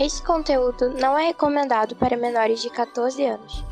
[0.00, 3.62] Este conteúdo não é recomendado para menores de 14 anos.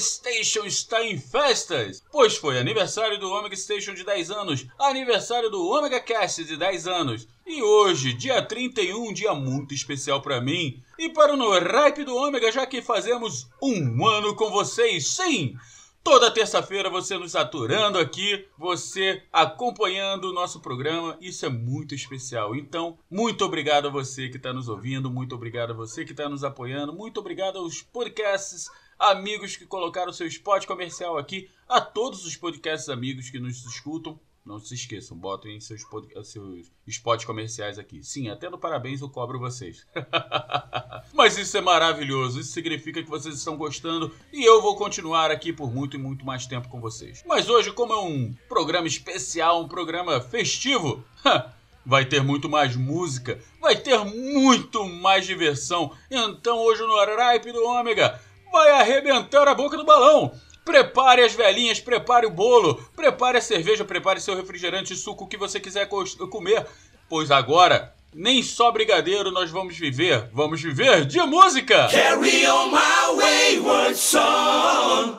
[0.00, 5.68] Station está em festas, pois foi aniversário do Omega Station de 10 anos, aniversário do
[5.68, 7.28] Omega Cast de 10 anos.
[7.46, 12.16] E hoje, dia 31, dia muito especial para mim e para o No Ripe do
[12.16, 15.06] Omega, já que fazemos um ano com vocês.
[15.08, 15.56] Sim!
[16.02, 22.56] Toda terça-feira você nos aturando aqui, você acompanhando o nosso programa, isso é muito especial.
[22.56, 26.26] Então, muito obrigado a você que está nos ouvindo, muito obrigado a você que está
[26.26, 28.70] nos apoiando, muito obrigado aos podcasts
[29.00, 34.20] amigos que colocaram seu spot comercial aqui, a todos os podcasts amigos que nos escutam.
[34.44, 35.82] Não se esqueçam, botem seus,
[36.24, 38.02] seus spots comerciais aqui.
[38.02, 39.86] Sim, até no parabéns eu cobro vocês.
[41.12, 45.52] Mas isso é maravilhoso, isso significa que vocês estão gostando e eu vou continuar aqui
[45.52, 47.22] por muito e muito mais tempo com vocês.
[47.26, 51.04] Mas hoje, como é um programa especial, um programa festivo,
[51.84, 55.94] vai ter muito mais música, vai ter muito mais diversão.
[56.10, 58.18] Então hoje no Ripe do Ômega
[58.50, 60.32] vai arrebentar a boca do balão.
[60.64, 65.36] Prepare as velhinhas, prepare o bolo, prepare a cerveja, prepare seu refrigerante, suco, o que
[65.36, 66.66] você quiser comer,
[67.08, 71.88] pois agora nem só brigadeiro nós vamos viver, vamos viver de música!
[71.88, 75.18] Carry on my wayward son,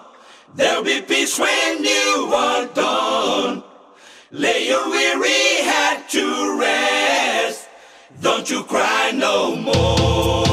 [0.56, 3.64] there'll be peace when you are done.
[4.32, 7.68] Lay your weary head to rest,
[8.22, 10.51] don't you cry no more.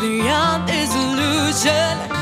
[0.00, 2.17] Beyond this illusion.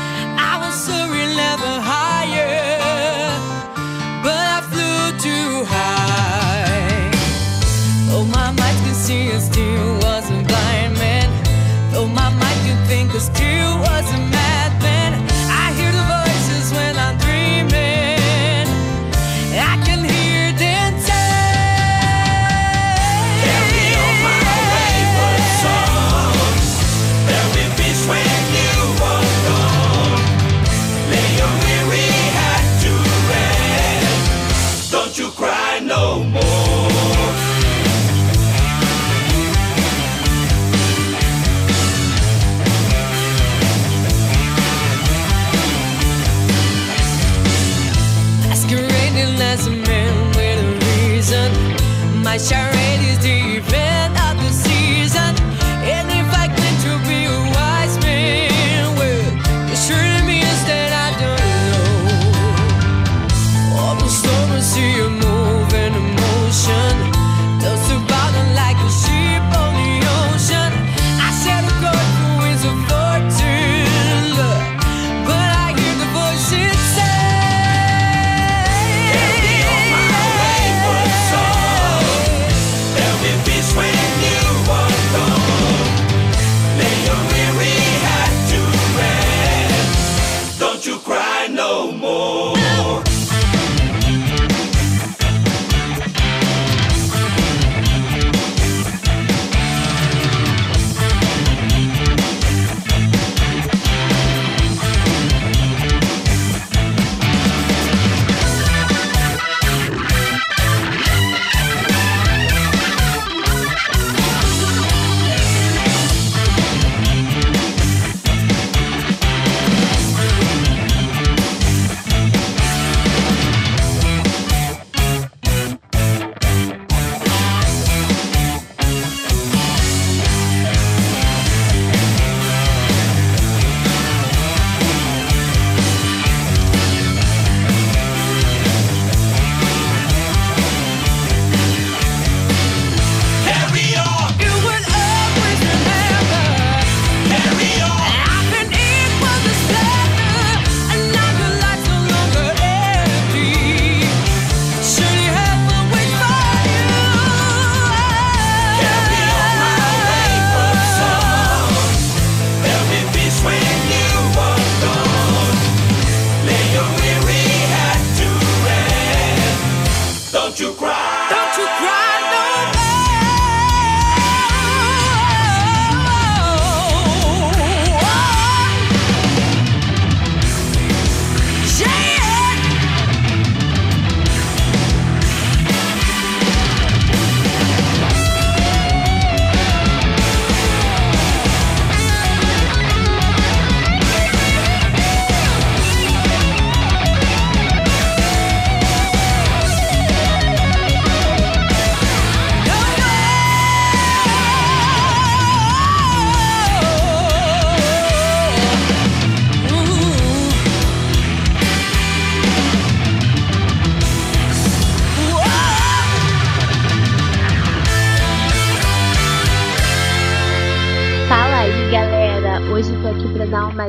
[52.37, 52.76] my shirt.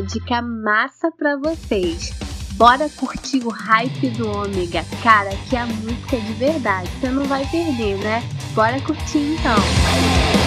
[0.08, 2.12] Dica massa para vocês.
[2.54, 4.84] Bora curtir o hype do Ômega.
[5.02, 6.90] Cara, que é a música de verdade.
[6.98, 8.22] Você não vai perder, né?
[8.54, 10.37] Bora curtir então.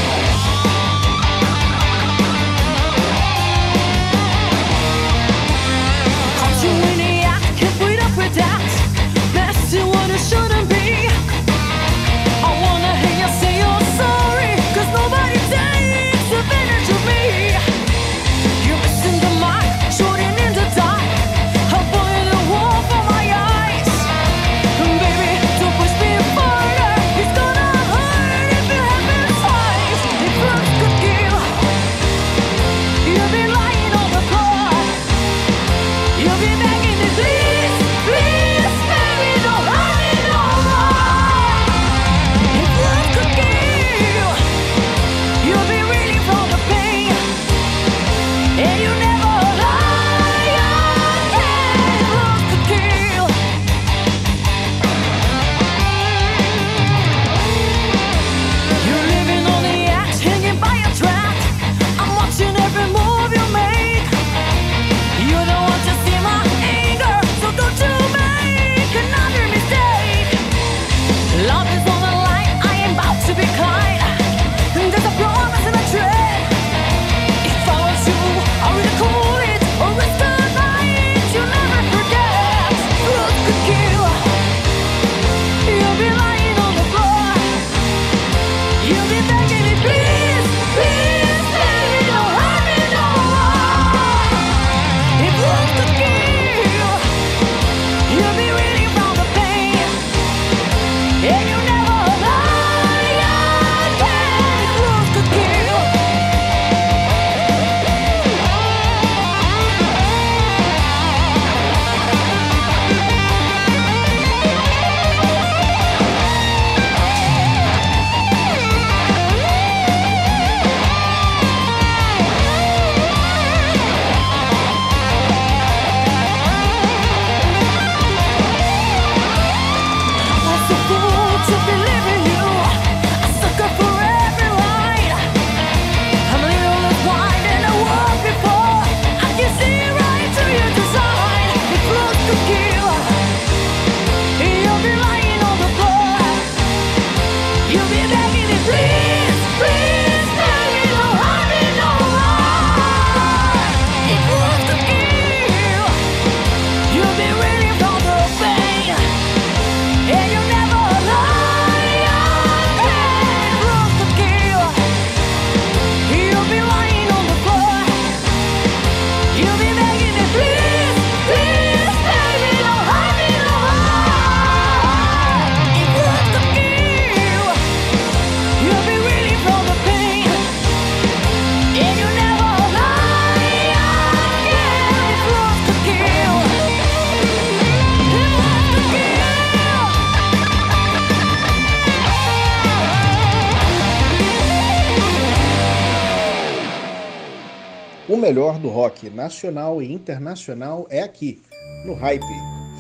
[198.82, 201.40] Rock nacional e internacional é aqui,
[201.86, 202.26] no Hype.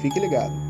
[0.01, 0.60] Fique ligado.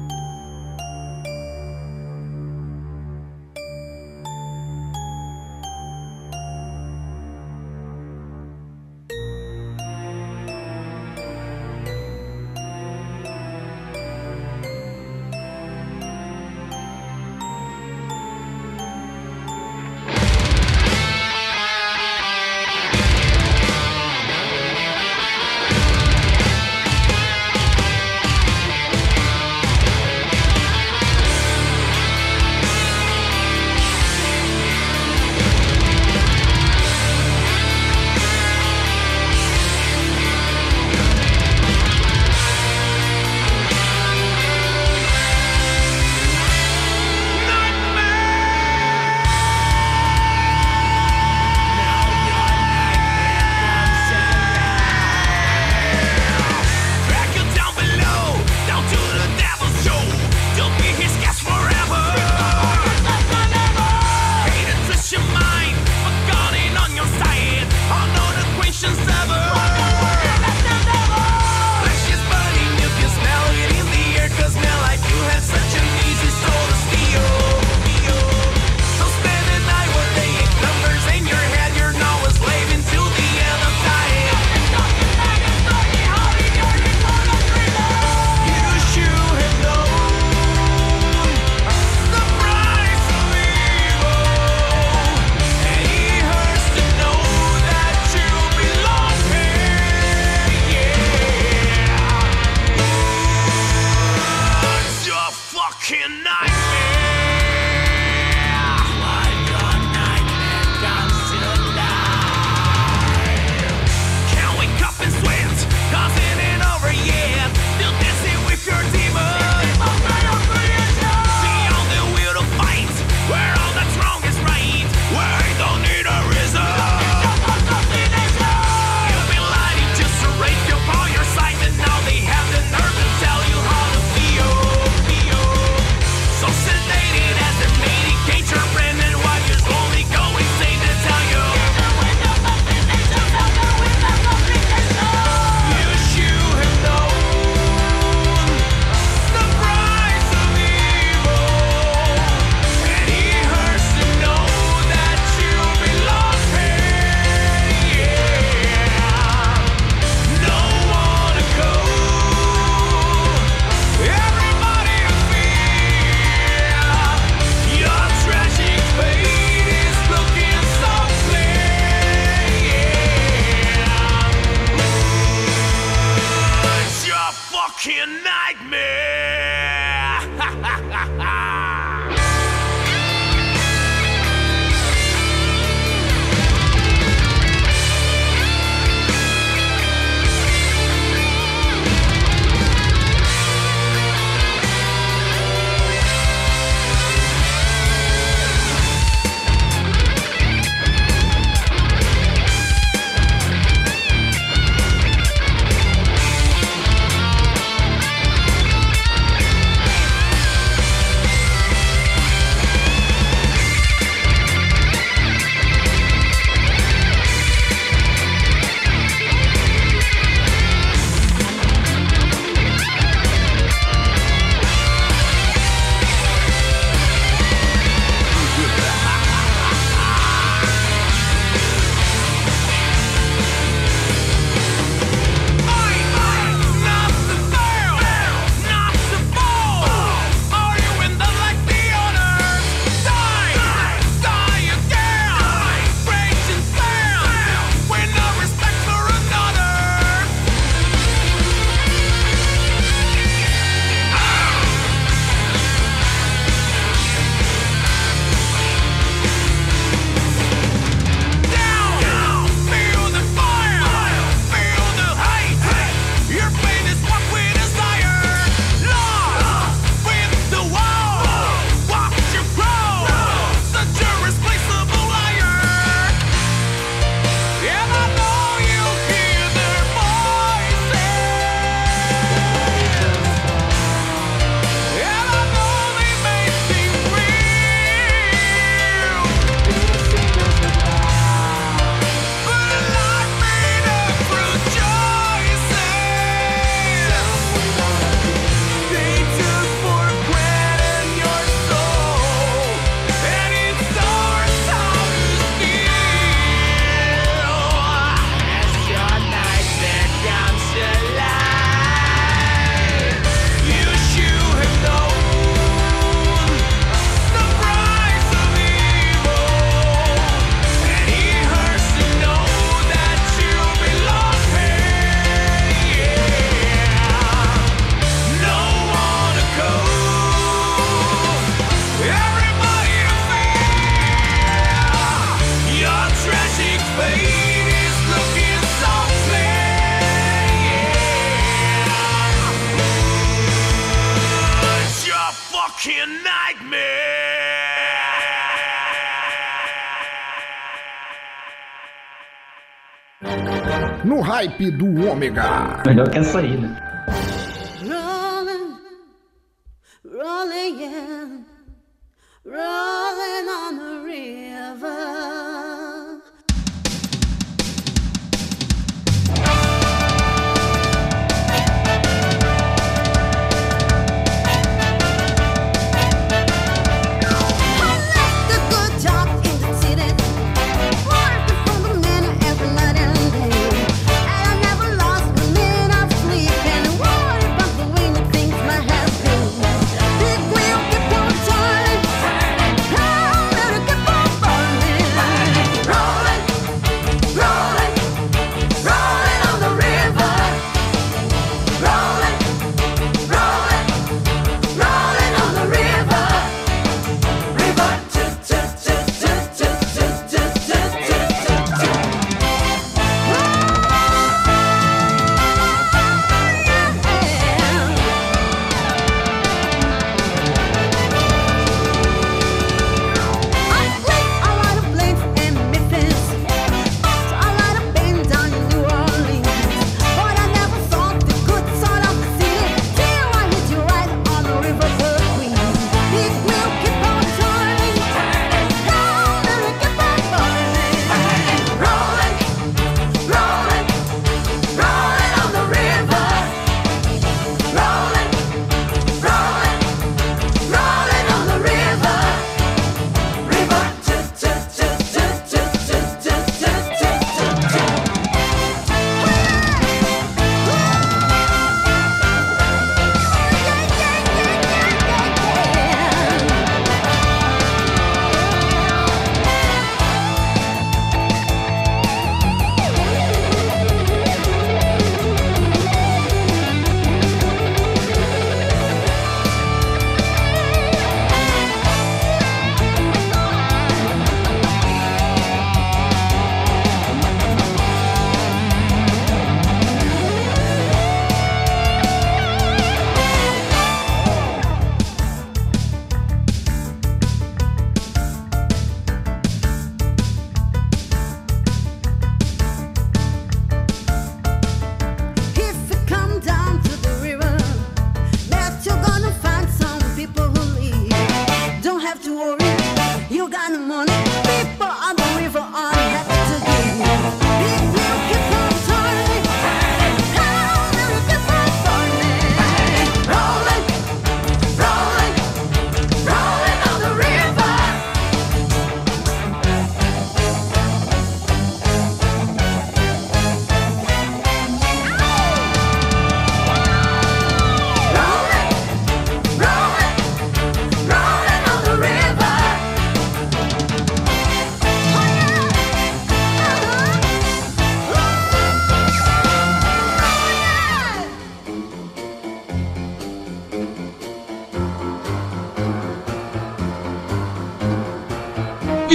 [354.69, 355.81] Do ômega.
[355.85, 356.69] Melhor que essa aí, né?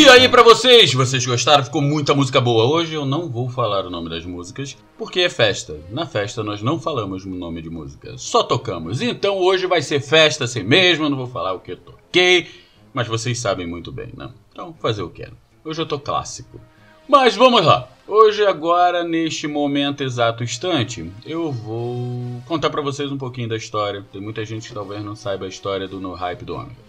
[0.07, 1.65] E aí pra vocês, vocês gostaram?
[1.65, 2.65] Ficou muita música boa.
[2.65, 5.81] Hoje eu não vou falar o nome das músicas, porque é festa.
[5.91, 9.03] Na festa nós não falamos o nome de música, só tocamos.
[9.03, 12.47] Então hoje vai ser festa assim mesmo, eu não vou falar o que eu toquei,
[12.95, 14.31] mas vocês sabem muito bem, né?
[14.53, 15.31] Então fazer o que é.
[15.65, 16.61] Hoje eu tô clássico.
[17.09, 17.89] Mas vamos lá.
[18.07, 24.07] Hoje agora neste momento exato instante, eu vou contar pra vocês um pouquinho da história.
[24.13, 26.87] Tem muita gente que talvez não saiba a história do No Hype do Ômega.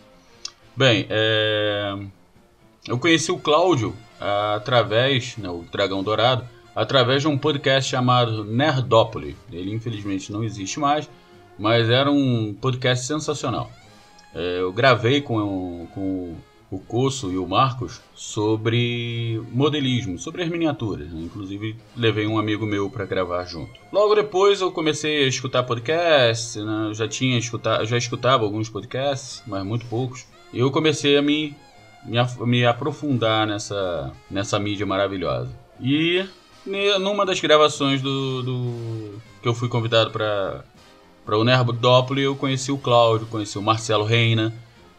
[0.76, 1.98] Bem, é...
[2.88, 9.36] Eu conheci o Cláudio através, né, o Dragão Dourado, através de um podcast chamado Nerdópolis.
[9.52, 11.10] Ele infelizmente não existe mais,
[11.60, 13.70] mas era um podcast sensacional.
[14.34, 16.36] É, eu gravei com, com
[16.72, 21.12] o Coço e o Marcos sobre modelismo, sobre as miniaturas.
[21.12, 21.22] né?
[21.24, 23.74] Inclusive levei um amigo meu para gravar junto.
[23.92, 26.92] Logo depois eu comecei a escutar podcasts, né?
[26.94, 30.26] já tinha escutado, já escutava alguns podcasts, mas muito poucos.
[30.54, 31.54] E eu comecei a me
[32.08, 35.50] me, me aprofundar nessa, nessa mídia maravilhosa.
[35.82, 36.26] E
[37.00, 40.64] numa das gravações do, do- que eu fui convidado para
[41.26, 44.54] para o Nerdópolis, eu conheci o Cláudio, conheci o Marcelo Reina,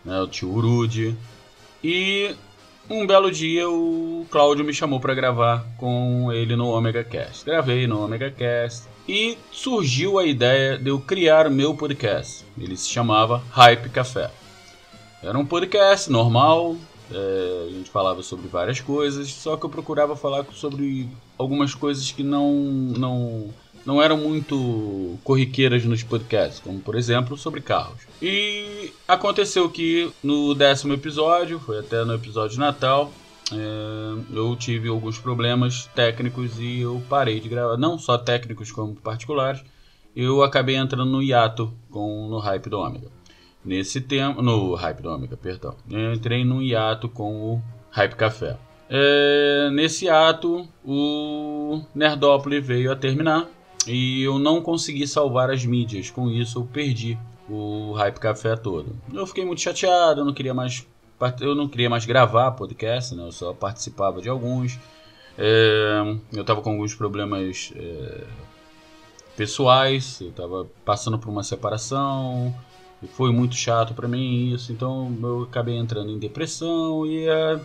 [0.04, 1.16] né, o tio Urude.
[1.82, 2.34] E
[2.90, 7.46] um belo dia o Cláudio me chamou para gravar com ele no Omega Cast.
[7.46, 12.44] Gravei no Omega Cast e surgiu a ideia de eu criar meu podcast.
[12.60, 14.30] Ele se chamava Hype Café.
[15.22, 16.76] Era um podcast normal,
[17.10, 22.12] é, a gente falava sobre várias coisas, só que eu procurava falar sobre algumas coisas
[22.12, 23.48] que não, não,
[23.84, 28.02] não eram muito corriqueiras nos podcasts, como por exemplo sobre carros.
[28.20, 33.10] E aconteceu que no décimo episódio, foi até no episódio de Natal,
[33.52, 38.94] é, eu tive alguns problemas técnicos e eu parei de gravar, não só técnicos como
[38.94, 39.62] particulares,
[40.14, 43.17] eu acabei entrando no hiato com, no hype do Ômega.
[43.68, 48.56] Nesse tempo, no hype Ômega, perdão, eu entrei no hiato com o Hype Café.
[48.88, 53.46] É, nesse ato, o Nerdópolis veio a terminar
[53.86, 56.08] e eu não consegui salvar as mídias.
[56.08, 58.96] Com isso, eu perdi o Hype Café todo.
[59.12, 60.86] Eu fiquei muito chateado, eu não queria mais,
[61.38, 63.22] eu não queria mais gravar podcast, né?
[63.22, 64.78] eu só participava de alguns.
[65.36, 68.24] É, eu estava com alguns problemas é,
[69.36, 72.54] pessoais, eu estava passando por uma separação,
[73.02, 77.60] e foi muito chato para mim isso, então eu acabei entrando em depressão e a,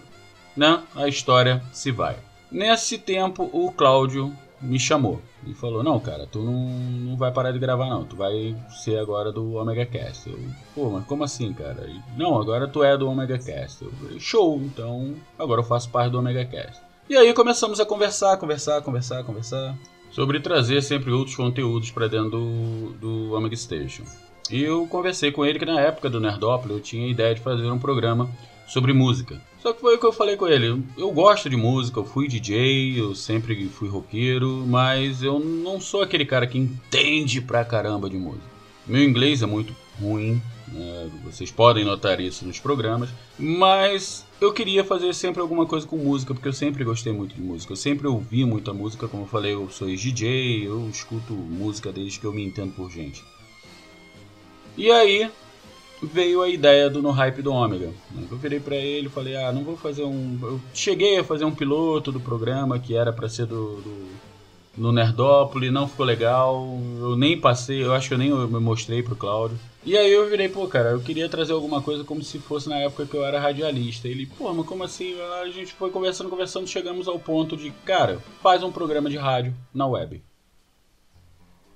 [0.56, 2.18] né, a história se vai.
[2.52, 7.52] Nesse tempo, o Cláudio me chamou e falou: Não, cara, tu não, não vai parar
[7.52, 10.30] de gravar, não, tu vai ser agora do Omega Cast.
[10.30, 10.40] Eu,
[10.74, 11.86] pô, mas como assim, cara?
[11.88, 13.84] E, não, agora tu é do Omega Cast.
[13.84, 16.82] Eu Show, então agora eu faço parte do Omega Cast.
[17.10, 19.76] E aí começamos a conversar, conversar, conversar, conversar
[20.14, 24.04] sobre trazer sempre outros conteúdos para dentro do, do Omega Station.
[24.52, 27.42] E eu conversei com ele que na época do Nerdópolis eu tinha a ideia de
[27.42, 28.30] fazer um programa
[28.68, 29.42] sobre música.
[29.62, 30.84] Só que foi o que eu falei com ele.
[30.98, 36.02] Eu gosto de música, eu fui DJ, eu sempre fui roqueiro, mas eu não sou
[36.02, 38.54] aquele cara que entende pra caramba de música.
[38.86, 41.10] Meu inglês é muito ruim, né?
[41.24, 46.34] vocês podem notar isso nos programas, mas eu queria fazer sempre alguma coisa com música,
[46.34, 47.72] porque eu sempre gostei muito de música.
[47.72, 52.20] Eu sempre ouvi muita música, como eu falei, eu sou DJ, eu escuto música desde
[52.20, 53.24] que eu me entendo por gente.
[54.78, 55.30] E aí
[56.02, 57.92] veio a ideia do No Hype do Ômega.
[58.30, 60.38] Eu virei pra ele e falei, ah, não vou fazer um...
[60.42, 63.78] Eu cheguei a fazer um piloto do programa que era pra ser do...
[63.78, 64.14] do...
[64.76, 66.66] No Nerdópolis, não ficou legal,
[67.00, 69.56] eu nem passei, eu acho que eu nem me mostrei pro Cláudio.
[69.86, 72.80] E aí eu virei, pô, cara, eu queria trazer alguma coisa como se fosse na
[72.80, 74.08] época que eu era radialista.
[74.08, 75.16] Ele, pô, mas como assim?
[75.44, 79.54] A gente foi conversando, conversando, chegamos ao ponto de, cara, faz um programa de rádio
[79.72, 80.24] na web.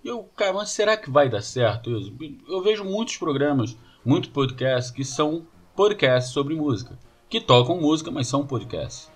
[0.03, 2.13] E eu, cara, mas será que vai dar certo isso?
[2.47, 6.97] Eu vejo muitos programas, muitos podcasts que são podcasts sobre música.
[7.29, 9.11] Que tocam música, mas são podcasts.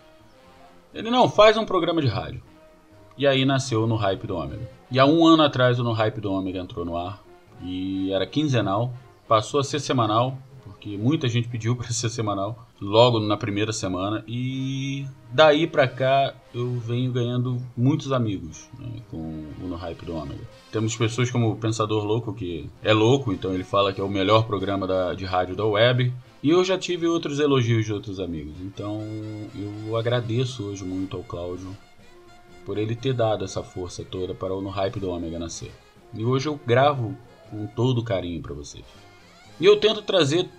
[0.93, 2.43] Ele, não, faz um programa de rádio.
[3.17, 4.69] E aí nasceu no Hype do Ômega.
[4.89, 7.23] E há um ano atrás o No Hype do Ômega entrou no ar.
[7.61, 8.93] E era quinzenal.
[9.27, 10.37] Passou a ser semanal.
[10.81, 12.67] Porque muita gente pediu para ser semanal.
[12.81, 14.23] Logo na primeira semana.
[14.27, 19.17] E daí pra cá eu venho ganhando muitos amigos né, com
[19.61, 20.41] o No Hype do Ômega.
[20.71, 24.09] Temos pessoas como o Pensador Louco, que é louco, então ele fala que é o
[24.09, 26.11] melhor programa da- de rádio da web.
[26.41, 28.55] E eu já tive outros elogios de outros amigos.
[28.61, 29.01] Então
[29.87, 31.77] eu agradeço hoje muito ao Cláudio
[32.65, 35.71] por ele ter dado essa força toda para o No Hype do Ômega nascer.
[36.11, 37.15] E hoje eu gravo
[37.51, 38.83] com todo carinho para vocês.
[39.59, 40.49] E eu tento trazer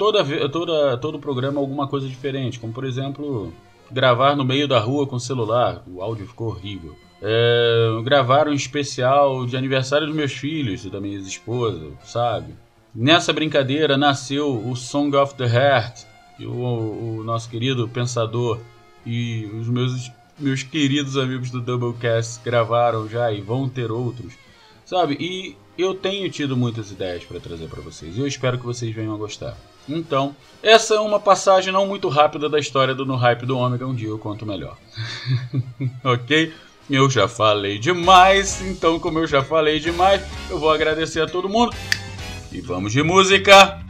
[0.00, 3.52] toda, toda, todo programa alguma coisa diferente, como por exemplo,
[3.90, 6.96] gravar no meio da rua com celular, o áudio ficou horrível.
[7.20, 12.54] É, gravar um especial de aniversário dos meus filhos e da minha esposa, sabe?
[12.94, 16.06] Nessa brincadeira nasceu o Song of the Heart,
[16.38, 18.58] que o, o nosso querido pensador
[19.04, 24.32] e os meus, meus queridos amigos do Doublecast gravaram já e vão ter outros,
[24.86, 25.18] sabe?
[25.20, 28.94] E eu tenho tido muitas ideias para trazer para vocês e eu espero que vocês
[28.94, 29.58] venham a gostar.
[29.90, 33.86] Então, essa é uma passagem não muito rápida da história do No Hype do Ômega,
[33.86, 34.76] um dia eu conto melhor.
[36.04, 36.52] ok?
[36.88, 41.48] Eu já falei demais, então como eu já falei demais, eu vou agradecer a todo
[41.48, 41.74] mundo
[42.52, 43.89] e vamos de música!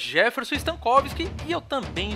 [0.00, 2.09] Jefferson Stankowski e eu também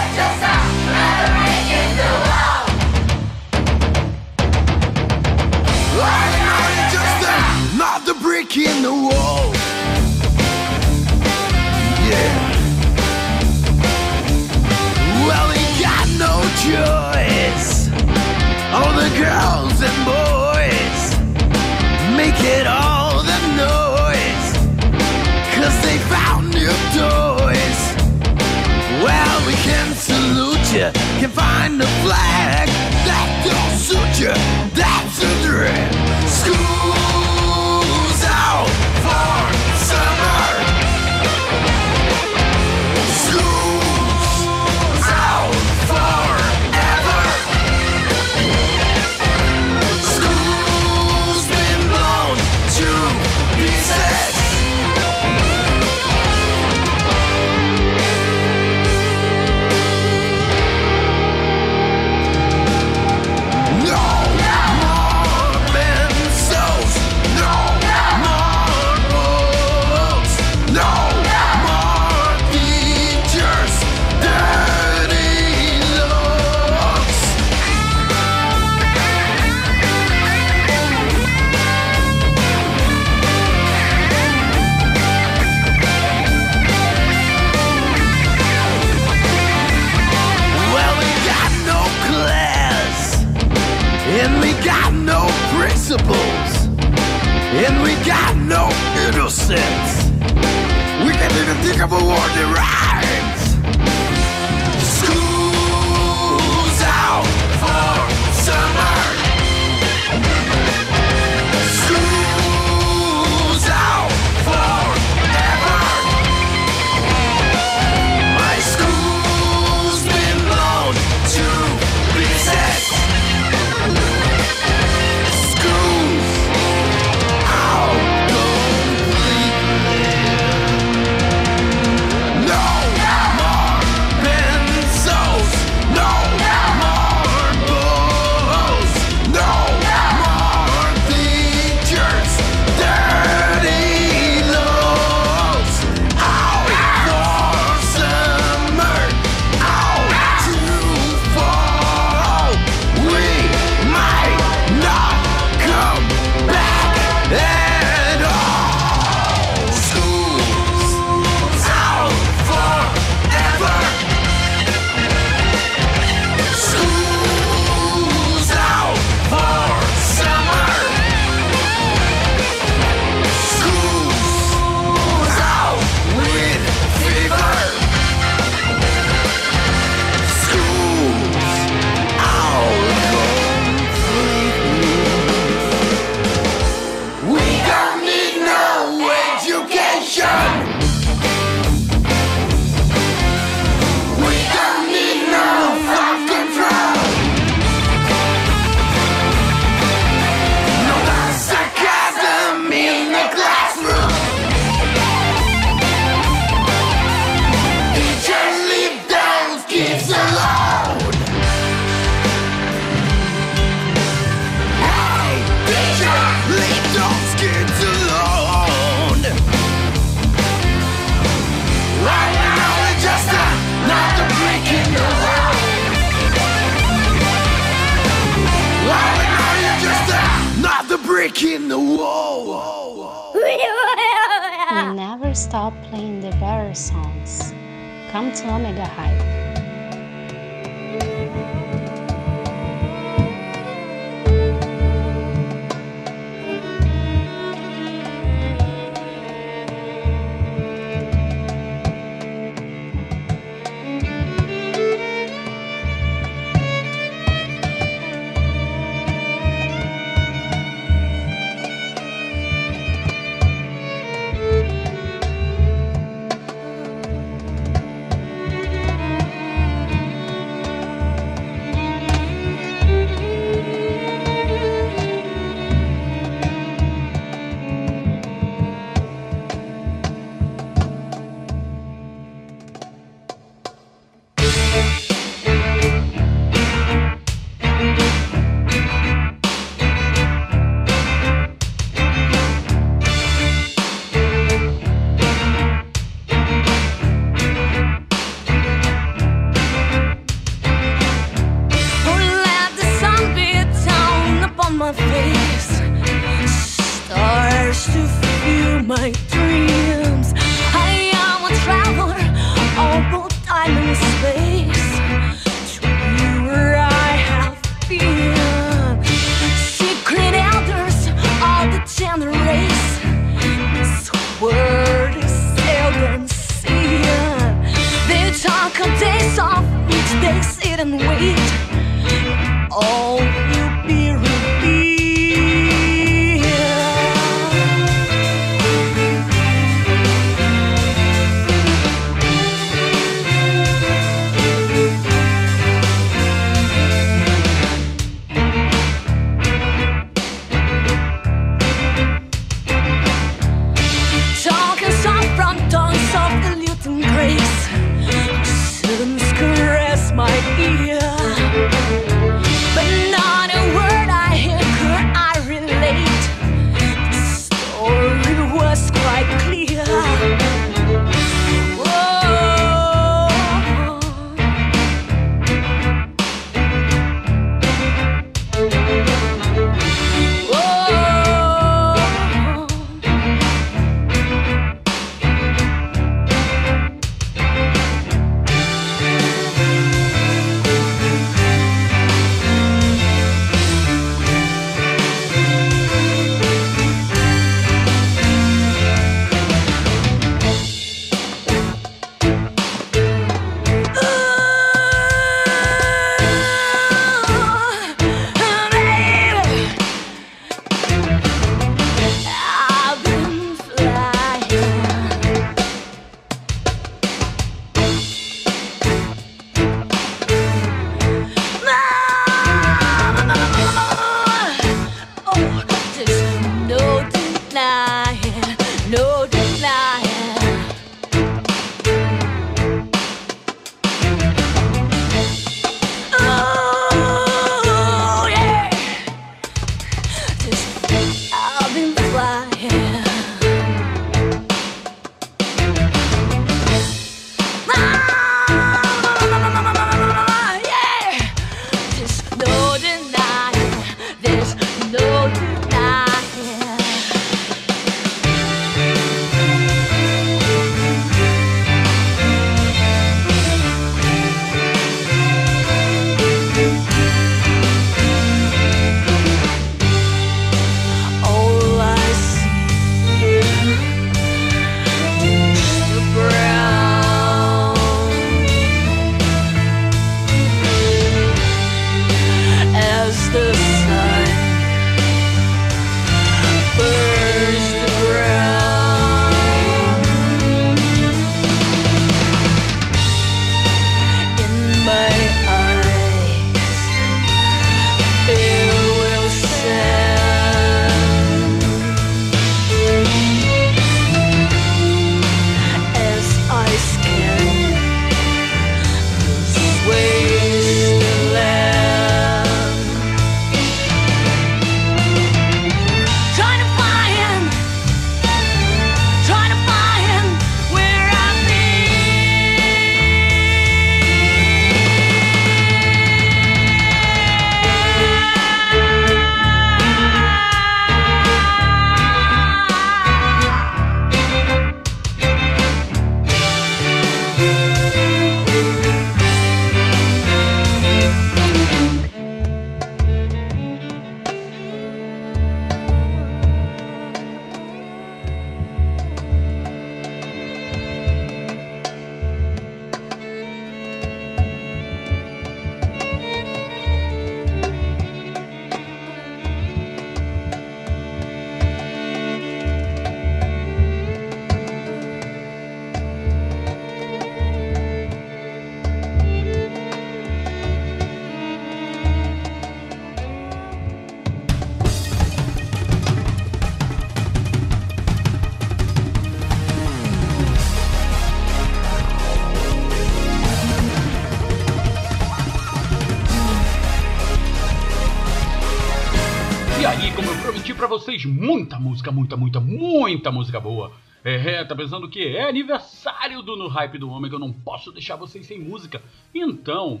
[591.26, 593.92] muita música, muita, muita, muita música boa.
[594.24, 598.16] É, tá pensando que é aniversário do No Hype do Ômega, eu não posso deixar
[598.16, 599.00] vocês sem música.
[599.32, 600.00] Então,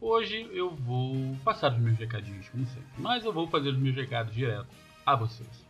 [0.00, 2.88] hoje eu vou passar os meus recadinhos, como sempre.
[2.96, 4.68] Mas eu vou fazer os meus recados direto
[5.04, 5.66] a vocês.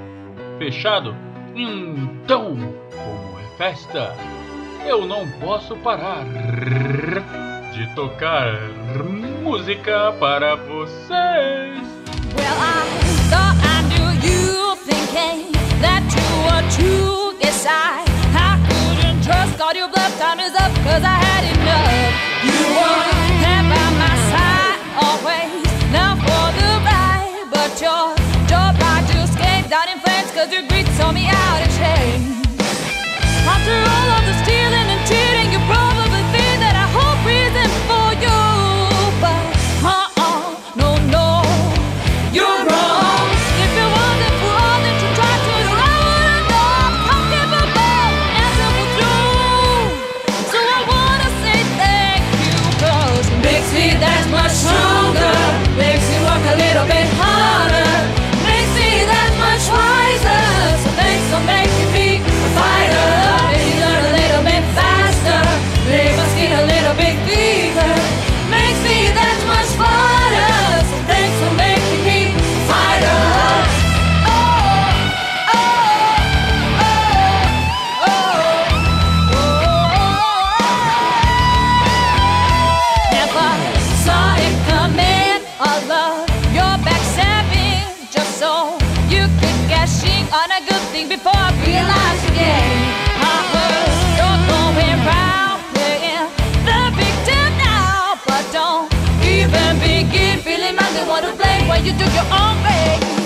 [0.59, 1.15] Fechado?
[1.55, 2.57] Então,
[2.91, 4.13] como é festa,
[4.85, 6.25] eu não posso parar
[7.71, 8.53] de tocar
[9.41, 11.87] música para vocês.
[12.35, 12.83] Well, I
[13.29, 15.51] thought I knew you thinking
[15.81, 17.37] that you were true.
[17.41, 18.06] Yes, I.
[19.57, 21.89] Called your bluff, time is up, cause I had enough.
[22.45, 23.09] You were
[23.41, 25.65] there by my side always.
[25.89, 28.13] Now for the ride, but your
[28.45, 32.37] job I just came down in flames, cause your greed saw me out of chains.
[33.49, 34.26] After all of
[101.87, 103.16] you took your own way.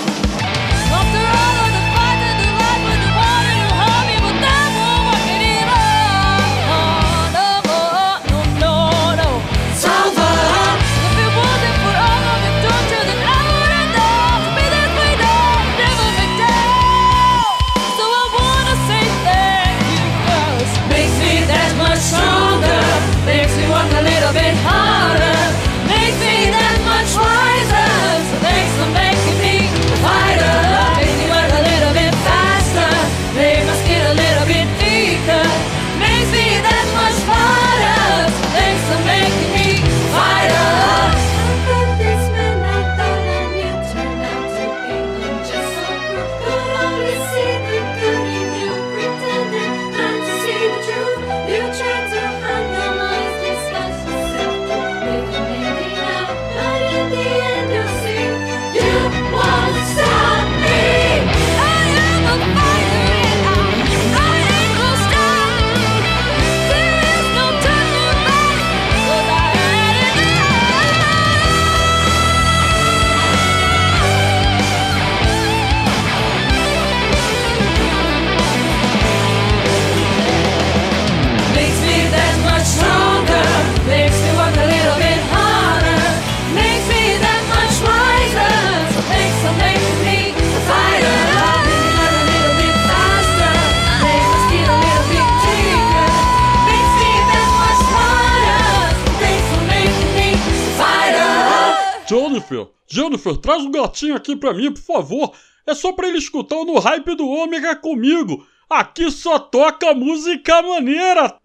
[103.12, 105.34] Jennifer, traz o gatinho aqui pra mim, por favor.
[105.68, 108.47] É só pra ele escutar o No Hype do Ômega comigo.
[108.70, 111.36] Aqui só toca música maneira.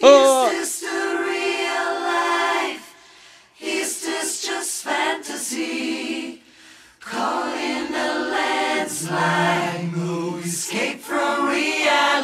[0.00, 2.84] Is this the real life?
[3.60, 6.40] Is this just fantasy?
[7.00, 12.14] Caught in a landslide, no escape from reality.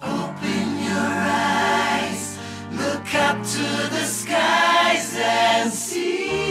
[0.00, 1.97] Open your eyes,
[3.18, 6.47] up to the skies and see.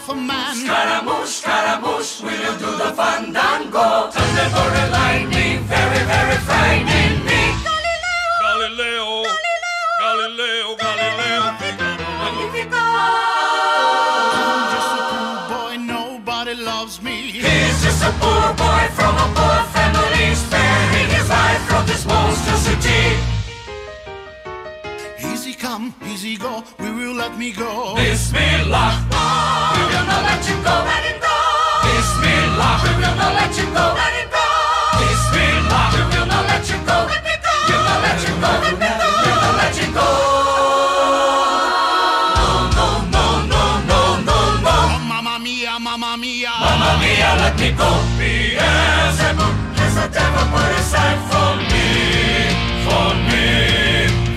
[0.00, 0.54] Silhouette of a man.
[0.54, 4.10] Scaramouche, Scaramouche, will you do the fandango?
[4.10, 7.54] Thunderbolt and lightning, very, very frightening me.
[8.40, 9.24] Galileo,
[10.00, 11.42] Galileo, Galileo,
[12.20, 12.84] Magnifico!
[14.40, 17.16] I'm just a poor boy, nobody loves me.
[17.32, 23.29] He's just a poor boy from a poor family, sparing his life from this monstrosity.
[25.80, 27.94] Easy come, easy go, we will let me go.
[27.96, 28.92] Bismillah,
[29.72, 31.36] we will not let you go, let him go.
[31.88, 34.44] Bismillah, we will not let you go, let it go.
[35.00, 37.54] Bismillah, we will not let you go, let me go.
[37.70, 39.08] Will not let you go, let me go.
[39.24, 40.08] Will not let you go.
[42.36, 44.74] No, no, no, no, no, no, no.
[44.84, 46.52] Oh, mamma mia, mamma mia.
[46.60, 47.88] Mamma mia, let me go.
[48.20, 51.88] Beelzebub has a devil put aside for me,
[52.84, 54.29] for me.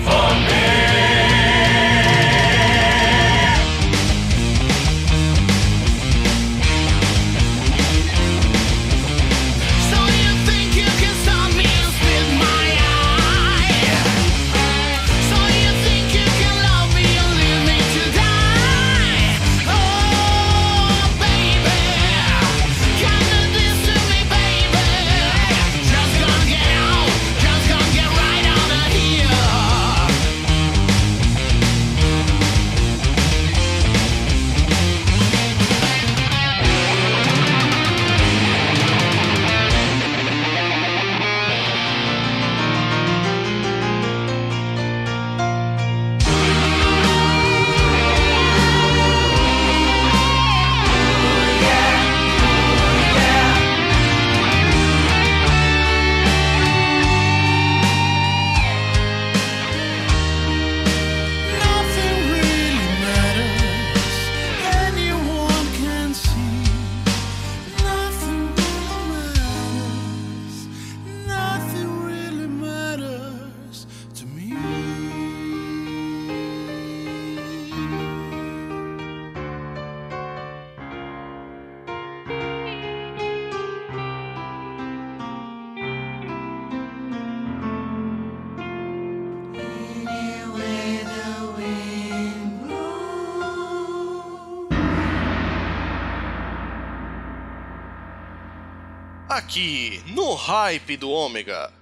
[99.34, 101.72] Aqui no Hype do Ômega.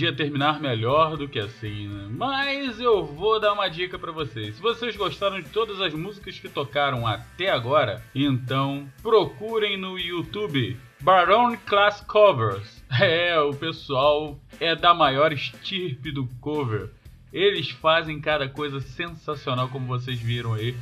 [0.00, 2.08] podia terminar melhor do que assim, né?
[2.10, 4.54] Mas eu vou dar uma dica para vocês.
[4.54, 10.74] Se vocês gostaram de todas as músicas que tocaram até agora, então procurem no YouTube
[11.00, 12.80] Baron Class Covers.
[13.00, 16.90] É, o pessoal é da maior estirpe do cover.
[17.32, 20.74] Eles fazem cada coisa sensacional, como vocês viram aí.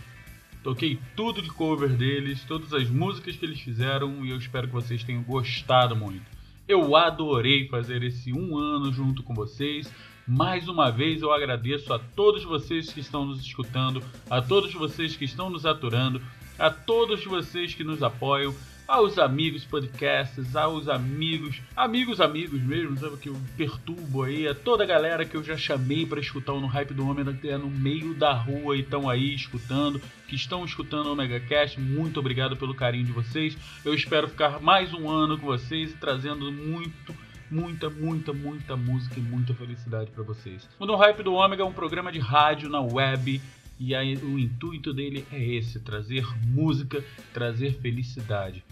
[0.62, 4.72] Toquei tudo de cover deles, todas as músicas que eles fizeram e eu espero que
[4.72, 6.37] vocês tenham gostado muito.
[6.68, 9.90] Eu adorei fazer esse um ano junto com vocês.
[10.26, 15.16] Mais uma vez eu agradeço a todos vocês que estão nos escutando, a todos vocês
[15.16, 16.20] que estão nos aturando,
[16.58, 18.54] a todos vocês que nos apoiam,
[18.88, 24.82] aos amigos podcasts, aos amigos, amigos, amigos mesmo, sabe, que eu perturbo aí, a toda
[24.82, 27.68] a galera que eu já chamei para escutar o No Hype do Homem, é no
[27.68, 32.56] meio da rua e estão aí escutando, que estão escutando o Omega Cast, muito obrigado
[32.56, 33.58] pelo carinho de vocês.
[33.84, 37.14] Eu espero ficar mais um ano com vocês e trazendo muito
[37.50, 40.68] muita, muita, muita música e muita felicidade para vocês.
[40.78, 43.40] O No Hype do Ômega é um programa de rádio na web
[43.80, 48.64] e aí, o intuito dele é esse: trazer música, trazer felicidade.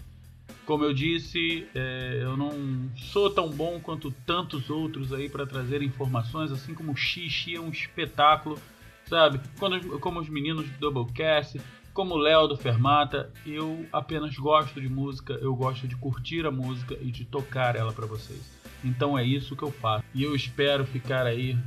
[0.67, 2.51] Como eu disse, é, eu não
[2.97, 7.59] sou tão bom quanto tantos outros aí para trazer informações, assim como o Xixi é
[7.59, 8.59] um espetáculo,
[9.05, 9.39] sabe?
[9.57, 11.61] Quando, como os meninos do Doublecast,
[11.93, 16.51] como o Léo do Fermata, eu apenas gosto de música, eu gosto de curtir a
[16.51, 18.59] música e de tocar ela para vocês.
[18.83, 20.03] Então é isso que eu faço.
[20.13, 21.57] E eu espero ficar aí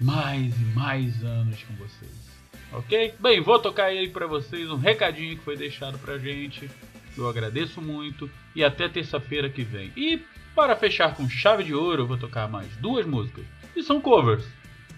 [0.00, 2.30] mais e mais anos com vocês.
[2.72, 3.14] Ok?
[3.20, 6.68] Bem, vou tocar aí para vocês um recadinho que foi deixado pra gente.
[7.16, 9.92] Eu agradeço muito e até terça-feira que vem.
[9.96, 10.22] E
[10.54, 13.44] para fechar com chave de ouro, eu vou tocar mais duas músicas.
[13.74, 14.44] E são covers,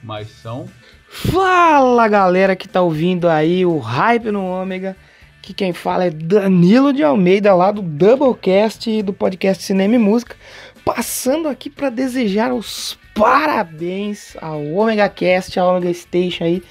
[0.03, 0.69] mas são
[1.15, 4.97] Fala galera que tá ouvindo aí o Hype no Ômega.
[5.43, 10.35] Que quem fala é Danilo de Almeida, lá do Doublecast do podcast Cinema e Música.
[10.83, 16.63] Passando aqui para desejar os parabéns ao Omega Cast, ao Omega Station aí.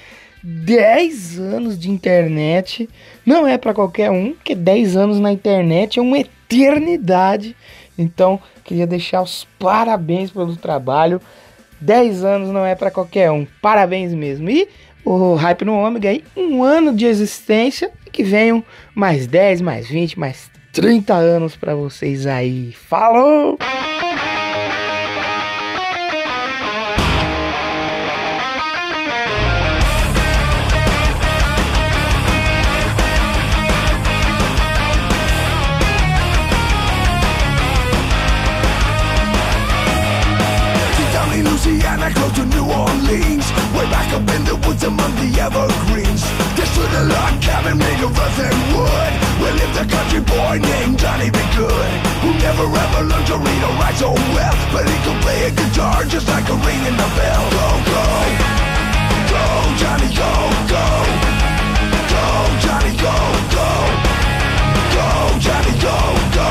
[0.42, 2.88] 10 anos de internet.
[3.24, 7.56] Não é para qualquer um, porque 10 anos na internet é uma eternidade.
[7.96, 11.20] Então, queria deixar os parabéns pelo trabalho.
[11.80, 13.46] 10 anos não é para qualquer um.
[13.60, 14.48] Parabéns mesmo.
[14.50, 14.68] E
[15.04, 17.90] o Hype no Ômega aí, um ano de existência.
[18.10, 18.62] Que venham
[18.94, 22.72] mais 10, mais 20, mais 30 anos para vocês aí.
[22.72, 23.58] Falou!
[48.16, 51.38] Earth and wood Where lived a country boy named Johnny B.
[51.56, 51.92] Good
[52.22, 55.50] Who never ever learned to read or write so well But he could play a
[55.50, 57.42] guitar just like a ring in the bell.
[57.56, 58.06] Go, go,
[59.32, 59.44] go,
[59.80, 60.32] Johnny, go,
[60.68, 60.86] go.
[62.12, 62.24] Go,
[62.64, 63.16] Johnny, go,
[63.56, 63.68] go.
[64.92, 65.08] Go,
[65.40, 65.96] Johnny, go,
[66.36, 66.50] go.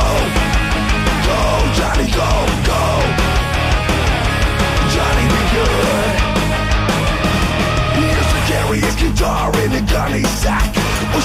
[1.28, 1.40] Go,
[1.78, 2.30] Johnny, go,
[2.70, 2.82] go.
[4.94, 6.14] Johnny be good.
[7.98, 10.81] He used to carry his guitar in a gunny sack.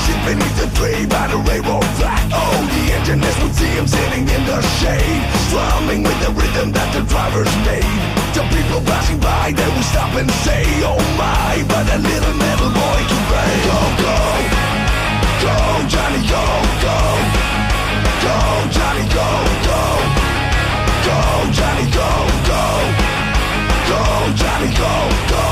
[0.07, 2.23] Sit beneath a tree by the railroad track.
[2.31, 6.95] Oh, the engineers would see him sitting in the shade, strumming with the rhythm that
[6.95, 7.99] the drivers made.
[8.35, 12.71] The people passing by, they would stop and say, Oh my, but that little metal
[12.71, 13.53] boy can play.
[13.67, 14.19] Go, go,
[15.43, 15.57] go,
[15.91, 16.45] Johnny, go,
[16.87, 16.99] go,
[18.23, 18.37] go,
[18.71, 19.31] Johnny, go,
[19.67, 19.83] go,
[21.03, 21.19] go,
[21.51, 22.11] Johnny, go,
[22.47, 22.63] go.
[23.91, 24.03] Go,
[24.39, 24.95] Johnny, go,
[25.35, 25.45] go.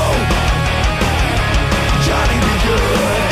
[2.07, 3.24] Johnny be good.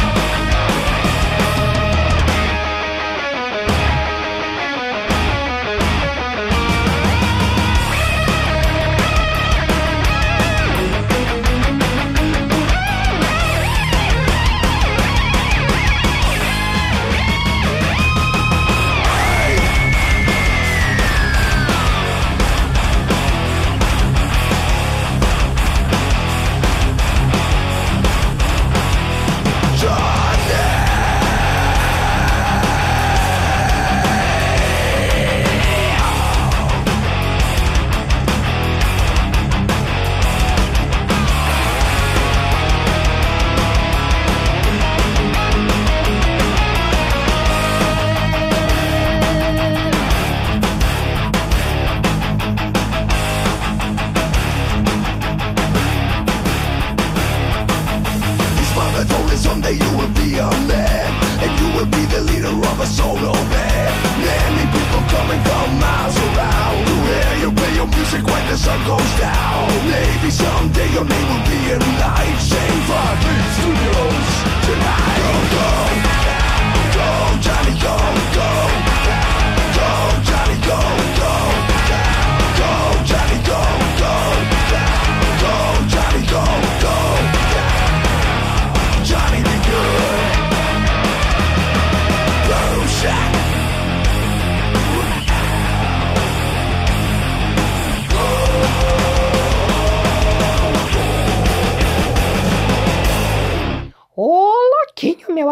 [68.54, 69.68] the sun goes down.
[69.89, 74.30] Maybe someday your name will be in life saver Please do yours
[74.68, 75.22] tonight.
[75.26, 75.93] Oh,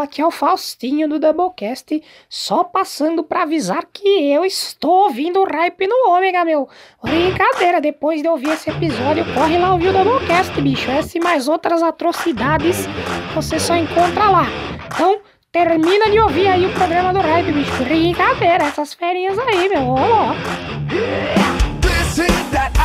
[0.01, 5.45] aqui é o Faustinho do Doublecast, só passando pra avisar que eu estou ouvindo o
[5.45, 6.67] hype no Ômega, meu.
[7.03, 10.89] Brincadeira, depois de ouvir esse episódio, corre lá ouvir o Doublecast, bicho.
[10.91, 12.87] Essa e mais outras atrocidades
[13.33, 14.45] você só encontra lá.
[14.93, 15.19] Então,
[15.51, 17.83] termina de ouvir aí o programa do hype, bicho.
[17.83, 19.81] Brincadeira, essas ferinhas aí, meu.
[19.81, 20.35] Ô, louco.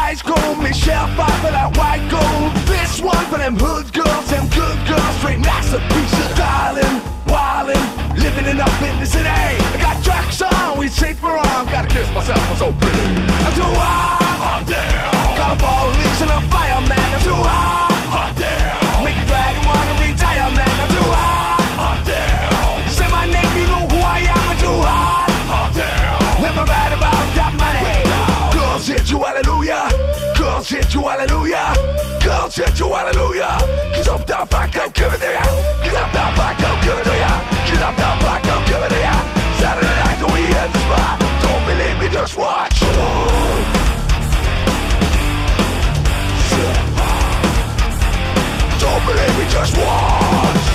[0.06, 2.54] Ice cold Michelle Fight for that white gold.
[2.70, 7.82] This one for them hood girls, them good girls Straight masterpieces Styling, wildin',
[8.14, 11.88] living it up in the city I got tracks on, we safe for arm Gotta
[11.88, 13.02] kiss myself, I'm so pretty.
[13.02, 15.10] I'm too hot, hot damn.
[15.34, 17.08] Got a police and a fireman.
[17.10, 18.55] I'm too hot, hot damn
[30.66, 31.74] Girls hit you hallelujah.
[32.24, 33.54] Girls hit you hallelujah.
[33.94, 35.46] Cause I'm down back, I'm giving it ya.
[35.78, 37.38] Cause I'm down back, I'm giving it ya.
[37.70, 39.14] Cause I'm down back, I'm giving it ya.
[39.62, 41.22] Saturday night we hit the spot.
[41.46, 42.80] Don't believe me, just watch.
[48.82, 50.66] Don't believe me, just watch.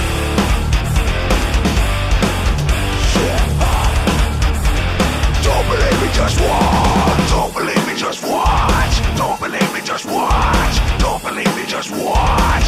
[5.44, 7.30] Don't believe me, just watch.
[7.30, 8.96] Don't believe just watch.
[9.16, 10.76] Don't believe me, just watch.
[10.98, 12.66] Don't believe me, just watch.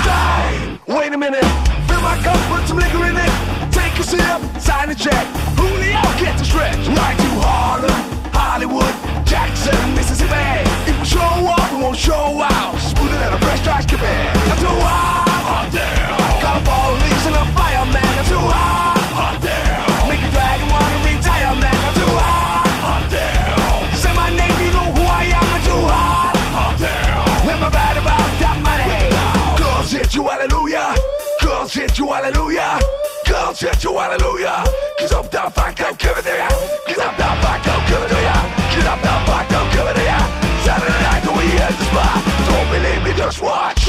[0.00, 0.78] Stay.
[0.86, 1.44] Wait a minute.
[1.86, 3.32] Fill my cup, put some liquor in it.
[3.70, 5.26] Take a sip, sign a check.
[5.54, 6.88] Julio, get the stretch.
[6.88, 7.92] Right to Harlem,
[8.32, 8.94] Hollywood,
[9.26, 10.64] Jackson, Mississippi.
[10.90, 12.85] If we show up, we won't show out.
[30.46, 30.94] Hallelujah.
[31.42, 32.78] Girls hit you, hallelujah.
[33.26, 34.64] Girls hit you, hallelujah.
[34.98, 36.48] Cause I'm down back, I'm giving it ya.
[36.86, 38.36] Cause I'm down back, I'm giving it ya.
[38.74, 40.18] Cause I'm down back, I'm giving it ya.
[40.64, 42.22] Saturday night, we hit the spot.
[42.48, 43.86] Don't believe me, just watch.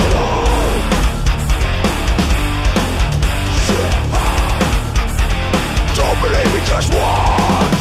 [5.95, 7.76] Don't believe me, just watch.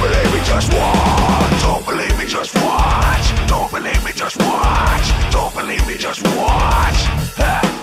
[0.00, 1.62] Believe me, just watch.
[1.62, 3.48] Don't believe me, just watch.
[3.48, 5.32] Don't believe me, just watch.
[5.32, 7.77] Don't believe me, just watch.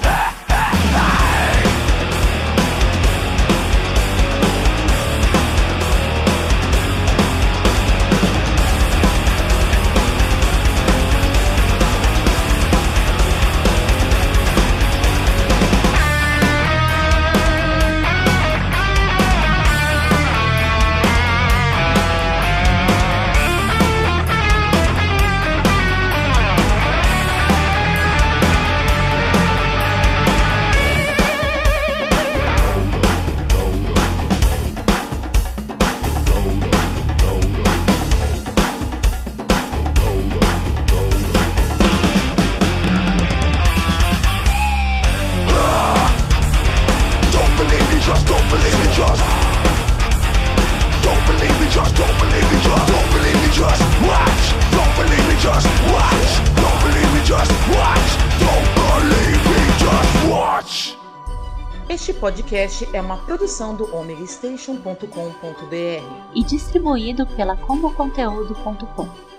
[62.25, 66.31] Podcast é uma produção do omegastation.com.br.
[66.33, 69.34] e distribuído pela comoconteúdo.com.